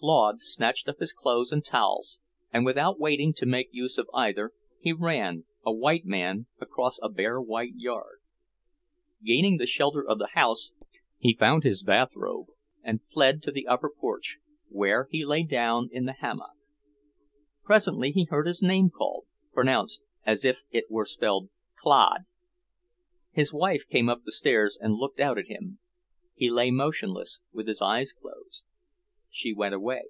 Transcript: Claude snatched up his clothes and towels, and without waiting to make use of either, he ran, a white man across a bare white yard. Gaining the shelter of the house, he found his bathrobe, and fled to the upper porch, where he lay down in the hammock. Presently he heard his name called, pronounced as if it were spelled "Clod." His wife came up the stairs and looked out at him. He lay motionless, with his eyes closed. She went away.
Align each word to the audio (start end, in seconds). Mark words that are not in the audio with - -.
Claude 0.00 0.40
snatched 0.40 0.88
up 0.88 1.00
his 1.00 1.12
clothes 1.12 1.50
and 1.50 1.64
towels, 1.64 2.20
and 2.52 2.64
without 2.64 3.00
waiting 3.00 3.34
to 3.34 3.44
make 3.44 3.66
use 3.72 3.98
of 3.98 4.08
either, 4.14 4.52
he 4.78 4.92
ran, 4.92 5.44
a 5.66 5.72
white 5.72 6.04
man 6.04 6.46
across 6.60 7.00
a 7.02 7.08
bare 7.08 7.40
white 7.40 7.72
yard. 7.74 8.20
Gaining 9.24 9.56
the 9.56 9.66
shelter 9.66 10.06
of 10.08 10.20
the 10.20 10.28
house, 10.34 10.72
he 11.18 11.34
found 11.34 11.64
his 11.64 11.82
bathrobe, 11.82 12.46
and 12.84 13.02
fled 13.12 13.42
to 13.42 13.50
the 13.50 13.66
upper 13.66 13.90
porch, 13.90 14.38
where 14.68 15.08
he 15.10 15.24
lay 15.24 15.42
down 15.42 15.88
in 15.90 16.04
the 16.04 16.12
hammock. 16.20 16.54
Presently 17.64 18.12
he 18.12 18.26
heard 18.26 18.46
his 18.46 18.62
name 18.62 18.90
called, 18.90 19.26
pronounced 19.52 20.00
as 20.24 20.44
if 20.44 20.60
it 20.70 20.84
were 20.88 21.06
spelled 21.06 21.50
"Clod." 21.76 22.20
His 23.32 23.52
wife 23.52 23.82
came 23.90 24.08
up 24.08 24.22
the 24.24 24.30
stairs 24.30 24.78
and 24.80 24.94
looked 24.94 25.18
out 25.18 25.38
at 25.38 25.48
him. 25.48 25.80
He 26.36 26.48
lay 26.52 26.70
motionless, 26.70 27.40
with 27.50 27.66
his 27.66 27.82
eyes 27.82 28.12
closed. 28.12 28.62
She 29.30 29.52
went 29.52 29.74
away. 29.74 30.04